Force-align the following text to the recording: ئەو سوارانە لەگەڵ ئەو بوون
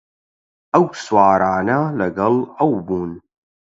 ئەو 0.73 0.85
سوارانە 1.05 1.79
لەگەڵ 1.99 2.35
ئەو 2.57 2.71
بوون 2.85 3.11